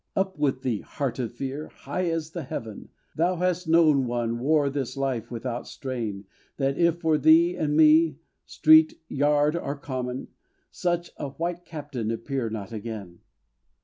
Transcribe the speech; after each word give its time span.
Up 0.15 0.35
with 0.39 0.63
thee, 0.63 0.81
heart 0.81 1.19
of 1.19 1.31
fear, 1.33 1.67
high 1.67 2.05
as 2.09 2.31
the 2.31 2.41
heaven! 2.41 2.89
Thou 3.15 3.35
hast 3.35 3.67
known 3.67 4.07
one 4.07 4.39
wore 4.39 4.67
this 4.67 4.97
life 4.97 5.29
without 5.29 5.67
stain. 5.67 6.25
What 6.57 6.75
if 6.79 6.97
for 7.01 7.19
thee 7.19 7.55
and 7.55 7.77
me, 7.77 8.17
street, 8.43 8.99
Yard, 9.09 9.55
or 9.55 9.75
Common, 9.77 10.29
Such 10.71 11.11
a 11.17 11.29
white 11.29 11.65
captain 11.65 12.09
appear 12.09 12.49
not 12.49 12.71
again! 12.73 13.19